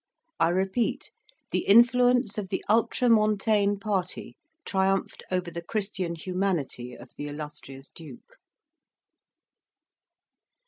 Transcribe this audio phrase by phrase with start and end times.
[0.39, 1.11] I repeat,
[1.51, 4.35] the influence of the ultra montane party
[4.65, 8.37] triumphed over the Christian humanity of the illustrious Duke.